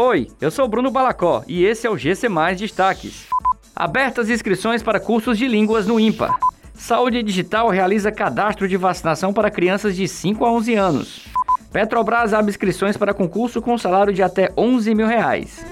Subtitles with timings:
[0.00, 3.26] Oi, eu sou Bruno Balacó e esse é o GC Mais Destaques.
[3.74, 6.38] Abertas inscrições para cursos de línguas no IMPA.
[6.72, 11.24] Saúde Digital realiza cadastro de vacinação para crianças de 5 a 11 anos.
[11.72, 15.66] Petrobras abre inscrições para concurso com salário de até 11 mil reais.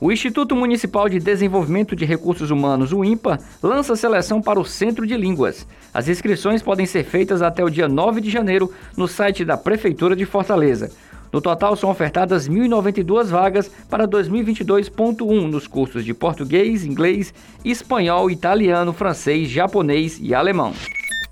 [0.00, 5.06] O Instituto Municipal de Desenvolvimento de Recursos Humanos, o INPA, lança seleção para o Centro
[5.06, 5.66] de Línguas.
[5.92, 10.16] As inscrições podem ser feitas até o dia 9 de janeiro no site da Prefeitura
[10.16, 10.90] de Fortaleza.
[11.32, 18.92] No total, são ofertadas 1.092 vagas para 2022.1 nos cursos de português, inglês, espanhol, italiano,
[18.92, 20.72] francês, japonês e alemão.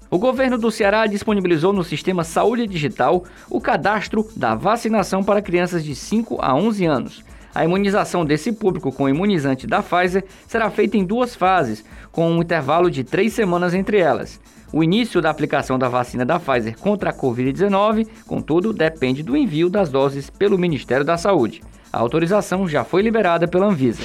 [0.08, 5.84] O governo do Ceará disponibilizou no sistema Saúde Digital o cadastro da vacinação para crianças
[5.84, 7.24] de 5 a 11 anos.
[7.56, 12.30] A imunização desse público com o imunizante da Pfizer será feita em duas fases, com
[12.30, 14.38] um intervalo de três semanas entre elas.
[14.74, 19.70] O início da aplicação da vacina da Pfizer contra a Covid-19, contudo, depende do envio
[19.70, 21.62] das doses pelo Ministério da Saúde.
[21.90, 24.02] A autorização já foi liberada pela Anvisa.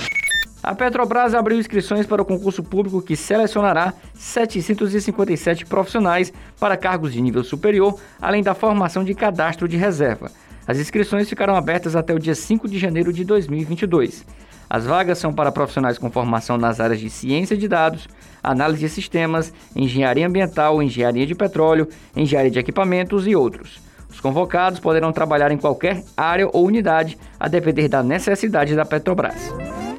[0.63, 7.19] A Petrobras abriu inscrições para o concurso público que selecionará 757 profissionais para cargos de
[7.19, 10.31] nível superior, além da formação de cadastro de reserva.
[10.67, 14.25] As inscrições ficarão abertas até o dia 5 de janeiro de 2022.
[14.69, 18.07] As vagas são para profissionais com formação nas áreas de ciência de dados,
[18.41, 23.81] análise de sistemas, engenharia ambiental, engenharia de petróleo, engenharia de equipamentos e outros.
[24.09, 29.51] Os convocados poderão trabalhar em qualquer área ou unidade, a depender da necessidade da Petrobras.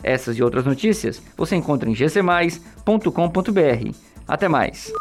[0.03, 3.97] Essas e outras notícias você encontra em gcmais.com.br.
[4.27, 4.93] Até mais!